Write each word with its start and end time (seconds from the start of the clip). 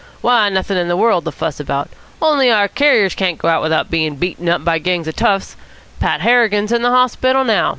"Why, 0.21 0.49
nothing 0.49 0.77
in 0.79 0.87
the 0.87 0.97
world 0.97 1.25
to 1.25 1.31
fuss 1.31 1.59
about, 1.59 1.87
only 2.23 2.49
our 2.49 2.67
carriers 2.67 3.13
can't 3.13 3.37
go 3.37 3.47
out 3.49 3.61
without 3.61 3.91
being 3.91 4.15
beaten 4.15 4.49
up 4.49 4.65
by 4.65 4.79
gangs 4.79 5.07
of 5.07 5.15
toughs. 5.15 5.55
Pat 5.99 6.21
Harrigan's 6.21 6.71
in 6.71 6.81
the 6.81 6.89
hospital 6.89 7.43
now. 7.43 7.69